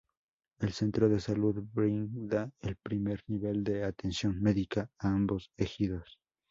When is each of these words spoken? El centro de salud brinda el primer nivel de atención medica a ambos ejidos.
El 0.57 0.73
centro 0.73 1.09
de 1.09 1.19
salud 1.19 1.61
brinda 1.73 2.51
el 2.61 2.75
primer 2.77 3.21
nivel 3.27 3.63
de 3.63 3.83
atención 3.83 4.41
medica 4.41 4.89
a 4.97 5.09
ambos 5.13 5.51
ejidos. 5.57 6.17